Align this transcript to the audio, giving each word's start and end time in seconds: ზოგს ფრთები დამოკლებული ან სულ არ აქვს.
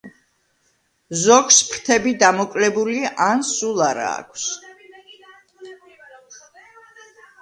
ზოგს 1.23 1.59
ფრთები 1.73 2.13
დამოკლებული 2.23 2.97
ან 3.27 3.45
სულ 3.51 3.83
არ 3.89 4.01
აქვს. 4.07 4.49